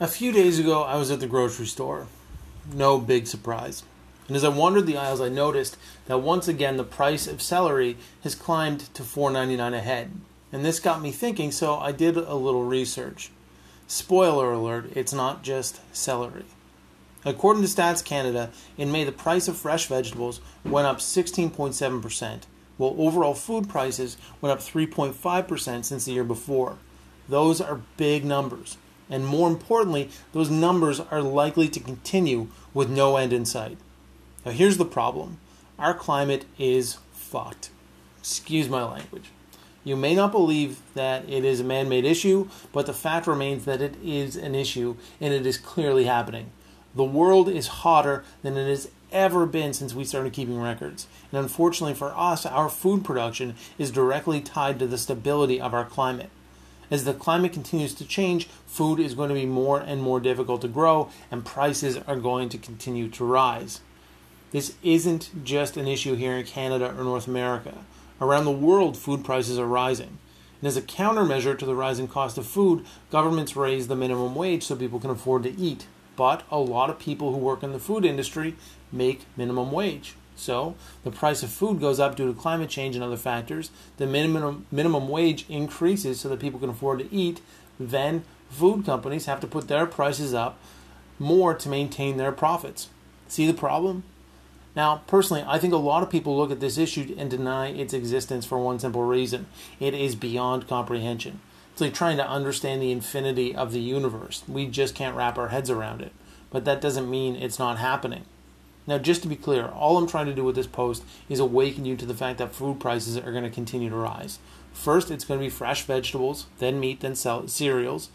A 0.00 0.08
few 0.08 0.32
days 0.32 0.58
ago, 0.58 0.82
I 0.82 0.96
was 0.96 1.10
at 1.10 1.20
the 1.20 1.26
grocery 1.26 1.66
store. 1.66 2.08
No 2.72 2.98
big 2.98 3.26
surprise. 3.26 3.84
And 4.26 4.36
as 4.36 4.42
I 4.42 4.48
wandered 4.48 4.86
the 4.86 4.96
aisles, 4.96 5.20
I 5.20 5.28
noticed 5.28 5.76
that 6.06 6.18
once 6.18 6.48
again 6.48 6.76
the 6.76 6.84
price 6.84 7.26
of 7.26 7.42
celery 7.42 7.96
has 8.22 8.34
climbed 8.34 8.92
to 8.94 9.02
$4.99 9.02 9.74
a 9.74 9.80
head. 9.80 10.10
And 10.50 10.64
this 10.64 10.80
got 10.80 11.02
me 11.02 11.12
thinking, 11.12 11.52
so 11.52 11.76
I 11.76 11.92
did 11.92 12.16
a 12.16 12.34
little 12.34 12.64
research. 12.64 13.30
Spoiler 13.86 14.52
alert, 14.52 14.90
it's 14.96 15.12
not 15.12 15.42
just 15.42 15.80
celery. 15.94 16.46
According 17.24 17.62
to 17.62 17.68
Stats 17.68 18.04
Canada, 18.04 18.50
in 18.76 18.90
May 18.90 19.04
the 19.04 19.12
price 19.12 19.46
of 19.46 19.56
fresh 19.56 19.86
vegetables 19.86 20.40
went 20.64 20.86
up 20.86 20.98
16.7%, 20.98 22.40
while 22.76 22.96
overall 22.98 23.34
food 23.34 23.68
prices 23.68 24.16
went 24.40 24.52
up 24.52 24.60
3.5% 24.60 25.84
since 25.84 26.04
the 26.04 26.12
year 26.12 26.24
before. 26.24 26.78
Those 27.28 27.60
are 27.60 27.82
big 27.96 28.24
numbers. 28.24 28.78
And 29.12 29.26
more 29.26 29.46
importantly, 29.46 30.08
those 30.32 30.48
numbers 30.48 30.98
are 30.98 31.20
likely 31.20 31.68
to 31.68 31.78
continue 31.78 32.48
with 32.72 32.88
no 32.88 33.18
end 33.18 33.34
in 33.34 33.44
sight. 33.44 33.76
Now, 34.44 34.52
here's 34.52 34.78
the 34.78 34.86
problem 34.86 35.38
our 35.78 35.92
climate 35.92 36.46
is 36.58 36.96
fucked. 37.12 37.68
Excuse 38.18 38.70
my 38.70 38.82
language. 38.82 39.30
You 39.84 39.96
may 39.96 40.14
not 40.14 40.32
believe 40.32 40.80
that 40.94 41.28
it 41.28 41.44
is 41.44 41.60
a 41.60 41.64
man 41.64 41.90
made 41.90 42.06
issue, 42.06 42.48
but 42.72 42.86
the 42.86 42.94
fact 42.94 43.26
remains 43.26 43.66
that 43.66 43.82
it 43.82 43.96
is 44.02 44.34
an 44.34 44.54
issue 44.54 44.96
and 45.20 45.34
it 45.34 45.44
is 45.44 45.58
clearly 45.58 46.04
happening. 46.04 46.50
The 46.94 47.04
world 47.04 47.48
is 47.50 47.66
hotter 47.66 48.24
than 48.42 48.56
it 48.56 48.68
has 48.68 48.90
ever 49.10 49.44
been 49.44 49.74
since 49.74 49.94
we 49.94 50.04
started 50.04 50.32
keeping 50.32 50.58
records. 50.58 51.06
And 51.30 51.38
unfortunately 51.38 51.94
for 51.94 52.16
us, 52.16 52.46
our 52.46 52.70
food 52.70 53.04
production 53.04 53.56
is 53.76 53.90
directly 53.90 54.40
tied 54.40 54.78
to 54.78 54.86
the 54.86 54.96
stability 54.96 55.60
of 55.60 55.74
our 55.74 55.84
climate. 55.84 56.30
As 56.92 57.04
the 57.04 57.14
climate 57.14 57.54
continues 57.54 57.94
to 57.94 58.04
change, 58.04 58.48
food 58.66 59.00
is 59.00 59.14
going 59.14 59.30
to 59.30 59.34
be 59.34 59.46
more 59.46 59.80
and 59.80 60.02
more 60.02 60.20
difficult 60.20 60.60
to 60.60 60.68
grow, 60.68 61.08
and 61.30 61.42
prices 61.42 61.96
are 61.96 62.16
going 62.16 62.50
to 62.50 62.58
continue 62.58 63.08
to 63.08 63.24
rise. 63.24 63.80
This 64.50 64.74
isn't 64.82 65.42
just 65.42 65.78
an 65.78 65.88
issue 65.88 66.16
here 66.16 66.36
in 66.36 66.44
Canada 66.44 66.94
or 66.94 67.02
North 67.02 67.26
America. 67.26 67.86
Around 68.20 68.44
the 68.44 68.50
world, 68.50 68.98
food 68.98 69.24
prices 69.24 69.58
are 69.58 69.66
rising. 69.66 70.18
And 70.60 70.68
as 70.68 70.76
a 70.76 70.82
countermeasure 70.82 71.58
to 71.58 71.64
the 71.64 71.74
rising 71.74 72.08
cost 72.08 72.36
of 72.36 72.44
food, 72.44 72.84
governments 73.10 73.56
raise 73.56 73.88
the 73.88 73.96
minimum 73.96 74.34
wage 74.34 74.62
so 74.62 74.76
people 74.76 75.00
can 75.00 75.08
afford 75.08 75.44
to 75.44 75.58
eat. 75.58 75.86
But 76.14 76.42
a 76.50 76.58
lot 76.58 76.90
of 76.90 76.98
people 76.98 77.32
who 77.32 77.38
work 77.38 77.62
in 77.62 77.72
the 77.72 77.78
food 77.78 78.04
industry 78.04 78.54
make 78.92 79.22
minimum 79.34 79.72
wage. 79.72 80.14
So 80.36 80.74
the 81.04 81.10
price 81.10 81.42
of 81.42 81.50
food 81.50 81.80
goes 81.80 82.00
up 82.00 82.16
due 82.16 82.32
to 82.32 82.38
climate 82.38 82.70
change 82.70 82.94
and 82.94 83.04
other 83.04 83.16
factors. 83.16 83.70
The 83.96 84.06
minimum 84.06 84.66
minimum 84.70 85.08
wage 85.08 85.44
increases 85.48 86.20
so 86.20 86.28
that 86.28 86.40
people 86.40 86.60
can 86.60 86.70
afford 86.70 87.00
to 87.00 87.14
eat. 87.14 87.40
Then 87.78 88.24
food 88.50 88.84
companies 88.84 89.26
have 89.26 89.40
to 89.40 89.46
put 89.46 89.68
their 89.68 89.86
prices 89.86 90.34
up 90.34 90.58
more 91.18 91.54
to 91.54 91.68
maintain 91.68 92.16
their 92.16 92.32
profits. 92.32 92.88
See 93.28 93.46
the 93.46 93.54
problem? 93.54 94.04
Now, 94.74 95.02
personally, 95.06 95.44
I 95.46 95.58
think 95.58 95.74
a 95.74 95.78
lot 95.78 96.02
of 96.02 96.10
people 96.10 96.36
look 96.36 96.50
at 96.50 96.60
this 96.60 96.78
issue 96.78 97.14
and 97.18 97.30
deny 97.30 97.68
its 97.68 97.92
existence 97.92 98.46
for 98.46 98.58
one 98.58 98.78
simple 98.78 99.02
reason 99.02 99.46
it 99.78 99.94
is 99.94 100.14
beyond 100.14 100.68
comprehension. 100.68 101.40
It's 101.72 101.80
like 101.80 101.94
trying 101.94 102.16
to 102.18 102.28
understand 102.28 102.82
the 102.82 102.92
infinity 102.92 103.54
of 103.54 103.72
the 103.72 103.80
universe. 103.80 104.42
We 104.46 104.66
just 104.66 104.94
can't 104.94 105.16
wrap 105.16 105.38
our 105.38 105.48
heads 105.48 105.70
around 105.70 106.02
it. 106.02 106.12
But 106.50 106.64
that 106.66 106.82
doesn't 106.82 107.10
mean 107.10 107.34
it's 107.34 107.58
not 107.58 107.78
happening. 107.78 108.24
Now, 108.86 108.98
just 108.98 109.22
to 109.22 109.28
be 109.28 109.36
clear, 109.36 109.66
all 109.66 109.96
I'm 109.96 110.08
trying 110.08 110.26
to 110.26 110.34
do 110.34 110.44
with 110.44 110.56
this 110.56 110.66
post 110.66 111.04
is 111.28 111.38
awaken 111.38 111.84
you 111.84 111.96
to 111.96 112.06
the 112.06 112.14
fact 112.14 112.38
that 112.38 112.54
food 112.54 112.80
prices 112.80 113.16
are 113.16 113.30
going 113.30 113.44
to 113.44 113.50
continue 113.50 113.88
to 113.90 113.96
rise. 113.96 114.40
First, 114.72 115.10
it's 115.10 115.24
going 115.24 115.38
to 115.38 115.46
be 115.46 115.50
fresh 115.50 115.84
vegetables, 115.84 116.46
then 116.58 116.80
meat, 116.80 117.00
then 117.00 117.14
cereals. 117.14 118.10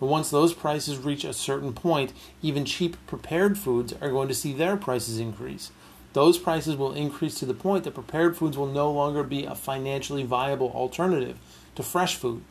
And 0.00 0.08
once 0.08 0.30
those 0.30 0.54
prices 0.54 0.98
reach 0.98 1.24
a 1.24 1.32
certain 1.32 1.72
point, 1.72 2.12
even 2.40 2.64
cheap 2.64 2.96
prepared 3.06 3.58
foods 3.58 3.94
are 4.00 4.10
going 4.10 4.28
to 4.28 4.34
see 4.34 4.52
their 4.52 4.76
prices 4.76 5.18
increase. 5.18 5.72
Those 6.12 6.38
prices 6.38 6.76
will 6.76 6.92
increase 6.92 7.36
to 7.36 7.46
the 7.46 7.54
point 7.54 7.84
that 7.84 7.94
prepared 7.94 8.36
foods 8.36 8.56
will 8.56 8.66
no 8.66 8.92
longer 8.92 9.24
be 9.24 9.44
a 9.44 9.54
financially 9.54 10.22
viable 10.22 10.70
alternative 10.70 11.38
to 11.74 11.82
fresh 11.82 12.14
food. 12.14 12.42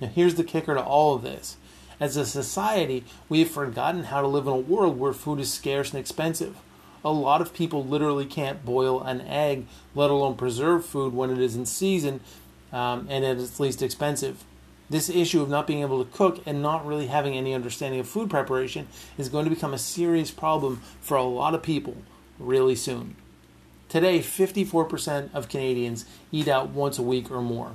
Now, 0.00 0.08
here's 0.08 0.34
the 0.34 0.42
kicker 0.42 0.74
to 0.74 0.82
all 0.82 1.14
of 1.14 1.22
this. 1.22 1.58
As 2.00 2.16
a 2.16 2.26
society, 2.26 3.04
we 3.28 3.40
have 3.40 3.50
forgotten 3.50 4.04
how 4.04 4.20
to 4.20 4.26
live 4.26 4.48
in 4.48 4.52
a 4.52 4.56
world 4.56 4.98
where 4.98 5.12
food 5.12 5.38
is 5.38 5.52
scarce 5.52 5.92
and 5.92 6.00
expensive 6.00 6.56
a 7.04 7.10
lot 7.10 7.40
of 7.40 7.54
people 7.54 7.84
literally 7.84 8.26
can't 8.26 8.64
boil 8.64 9.02
an 9.02 9.20
egg, 9.22 9.66
let 9.94 10.10
alone 10.10 10.36
preserve 10.36 10.86
food 10.86 11.12
when 11.12 11.30
it 11.30 11.38
is 11.38 11.54
in 11.54 11.66
season 11.66 12.20
um, 12.72 13.06
and 13.10 13.24
at 13.24 13.38
its 13.38 13.60
least 13.60 13.82
expensive. 13.82 14.44
This 14.90 15.08
issue 15.08 15.42
of 15.42 15.48
not 15.48 15.66
being 15.66 15.80
able 15.80 16.04
to 16.04 16.10
cook 16.10 16.42
and 16.46 16.60
not 16.60 16.86
really 16.86 17.06
having 17.06 17.34
any 17.34 17.54
understanding 17.54 18.00
of 18.00 18.08
food 18.08 18.30
preparation 18.30 18.86
is 19.16 19.28
going 19.28 19.44
to 19.44 19.50
become 19.50 19.74
a 19.74 19.78
serious 19.78 20.30
problem 20.30 20.82
for 21.00 21.16
a 21.16 21.22
lot 21.22 21.54
of 21.54 21.62
people 21.62 21.96
really 22.38 22.76
soon. 22.76 23.16
Today, 23.88 24.18
54% 24.18 25.32
of 25.32 25.48
Canadians 25.48 26.04
eat 26.32 26.48
out 26.48 26.70
once 26.70 26.98
a 26.98 27.02
week 27.02 27.30
or 27.30 27.40
more. 27.40 27.72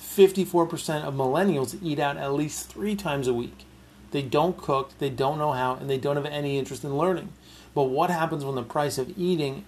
54% 0.00 1.02
of 1.02 1.14
millennials 1.14 1.78
eat 1.82 1.98
out 1.98 2.16
at 2.16 2.32
least 2.32 2.68
three 2.68 2.94
times 2.94 3.28
a 3.28 3.34
week. 3.34 3.66
They 4.10 4.22
don't 4.22 4.56
cook, 4.56 4.96
they 4.98 5.10
don't 5.10 5.38
know 5.38 5.52
how, 5.52 5.74
and 5.74 5.90
they 5.90 5.98
don't 5.98 6.16
have 6.16 6.26
any 6.26 6.58
interest 6.58 6.84
in 6.84 6.96
learning. 6.96 7.32
But 7.74 7.84
what 7.84 8.10
happens 8.10 8.44
when 8.44 8.54
the 8.54 8.62
price 8.62 8.98
of 8.98 9.18
eating 9.18 9.64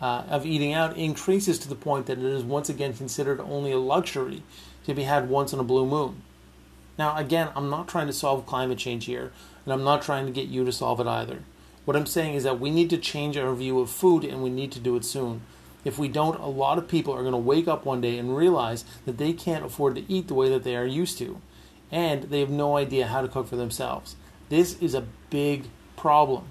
uh, 0.00 0.24
of 0.28 0.44
eating 0.44 0.72
out 0.72 0.96
increases 0.96 1.60
to 1.60 1.68
the 1.68 1.76
point 1.76 2.06
that 2.06 2.18
it 2.18 2.24
is 2.24 2.42
once 2.42 2.68
again 2.68 2.92
considered 2.92 3.38
only 3.40 3.70
a 3.70 3.78
luxury 3.78 4.42
to 4.84 4.94
be 4.94 5.04
had 5.04 5.28
once 5.28 5.52
in 5.52 5.60
a 5.60 5.64
blue 5.64 5.86
moon? 5.86 6.22
Now, 6.98 7.16
again, 7.16 7.50
I'm 7.54 7.70
not 7.70 7.88
trying 7.88 8.08
to 8.08 8.12
solve 8.12 8.46
climate 8.46 8.78
change 8.78 9.04
here, 9.04 9.32
and 9.64 9.72
I'm 9.72 9.84
not 9.84 10.02
trying 10.02 10.26
to 10.26 10.32
get 10.32 10.48
you 10.48 10.64
to 10.64 10.72
solve 10.72 11.00
it 11.00 11.06
either. 11.06 11.38
What 11.84 11.96
I'm 11.96 12.06
saying 12.06 12.34
is 12.34 12.44
that 12.44 12.60
we 12.60 12.70
need 12.70 12.90
to 12.90 12.98
change 12.98 13.36
our 13.36 13.54
view 13.54 13.80
of 13.80 13.90
food, 13.90 14.24
and 14.24 14.42
we 14.42 14.50
need 14.50 14.72
to 14.72 14.80
do 14.80 14.96
it 14.96 15.04
soon. 15.04 15.42
If 15.84 15.98
we 15.98 16.08
don't, 16.08 16.38
a 16.38 16.46
lot 16.46 16.78
of 16.78 16.88
people 16.88 17.14
are 17.14 17.22
going 17.22 17.32
to 17.32 17.38
wake 17.38 17.66
up 17.66 17.84
one 17.84 18.00
day 18.00 18.18
and 18.18 18.36
realize 18.36 18.84
that 19.04 19.18
they 19.18 19.32
can't 19.32 19.64
afford 19.64 19.96
to 19.96 20.12
eat 20.12 20.28
the 20.28 20.34
way 20.34 20.48
that 20.48 20.62
they 20.64 20.76
are 20.76 20.86
used 20.86 21.18
to, 21.18 21.40
and 21.92 22.24
they 22.24 22.40
have 22.40 22.50
no 22.50 22.76
idea 22.76 23.06
how 23.06 23.20
to 23.20 23.28
cook 23.28 23.46
for 23.46 23.56
themselves. 23.56 24.16
This 24.48 24.80
is 24.80 24.94
a 24.94 25.06
big 25.30 25.66
problem. 25.96 26.46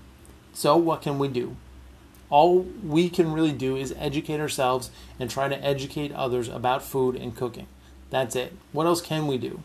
So, 0.54 0.78
what 0.78 1.02
can 1.02 1.18
we 1.20 1.28
do? 1.28 1.58
All 2.30 2.60
we 2.60 3.10
can 3.10 3.34
really 3.34 3.52
do 3.52 3.76
is 3.76 3.94
educate 3.98 4.40
ourselves 4.40 4.92
and 5.20 5.30
try 5.30 5.50
to 5.50 5.64
educate 5.64 6.14
others 6.14 6.48
about 6.48 6.84
food 6.84 7.16
and 7.16 7.36
cooking. 7.36 7.68
That's 8.10 8.36
it. 8.36 8.54
What 8.72 8.86
else 8.86 9.02
can 9.02 9.28
we 9.28 9.38
do? 9.38 9.64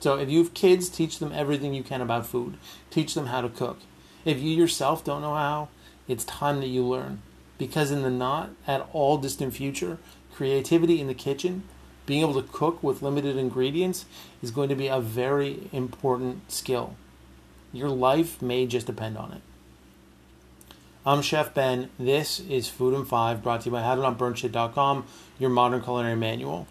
So, 0.00 0.16
if 0.16 0.30
you 0.30 0.38
have 0.38 0.54
kids, 0.54 0.88
teach 0.88 1.18
them 1.18 1.32
everything 1.34 1.74
you 1.74 1.82
can 1.82 2.00
about 2.00 2.26
food. 2.26 2.56
Teach 2.90 3.14
them 3.14 3.26
how 3.26 3.40
to 3.40 3.48
cook. 3.48 3.78
If 4.24 4.38
you 4.40 4.50
yourself 4.50 5.04
don't 5.04 5.22
know 5.22 5.34
how, 5.34 5.68
it's 6.06 6.24
time 6.24 6.60
that 6.60 6.68
you 6.68 6.84
learn. 6.84 7.22
Because 7.56 7.90
in 7.90 8.02
the 8.02 8.10
not 8.10 8.50
at 8.66 8.88
all 8.92 9.18
distant 9.18 9.54
future, 9.54 9.98
creativity 10.32 11.00
in 11.00 11.08
the 11.08 11.14
kitchen, 11.14 11.64
being 12.08 12.22
able 12.22 12.40
to 12.40 12.48
cook 12.50 12.82
with 12.82 13.02
limited 13.02 13.36
ingredients, 13.36 14.06
is 14.42 14.50
going 14.50 14.70
to 14.70 14.74
be 14.74 14.86
a 14.86 14.98
very 14.98 15.68
important 15.74 16.50
skill. 16.50 16.96
Your 17.70 17.90
life 17.90 18.40
may 18.40 18.66
just 18.66 18.86
depend 18.86 19.18
on 19.18 19.30
it. 19.30 19.42
I'm 21.04 21.20
Chef 21.20 21.52
Ben. 21.52 21.90
This 21.98 22.40
is 22.40 22.66
Food 22.66 22.94
and 22.94 23.06
Five, 23.06 23.42
brought 23.42 23.60
to 23.60 23.66
you 23.66 23.72
by 23.72 23.82
HowToNotBurnShit.com, 23.82 25.04
your 25.38 25.50
modern 25.50 25.82
culinary 25.82 26.16
manual. 26.16 26.66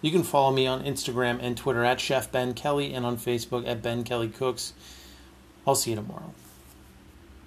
You 0.00 0.10
can 0.10 0.24
follow 0.24 0.52
me 0.52 0.66
on 0.66 0.82
Instagram 0.82 1.38
and 1.40 1.56
Twitter 1.56 1.84
at 1.84 2.00
Chef 2.00 2.32
Ben 2.32 2.52
Kelly 2.52 2.92
and 2.92 3.06
on 3.06 3.18
Facebook 3.18 3.64
at 3.68 3.82
Ben 3.82 4.02
Kelly 4.02 4.28
Cooks. 4.28 4.72
I'll 5.64 5.76
see 5.76 5.90
you 5.90 5.96
tomorrow. 5.96 6.34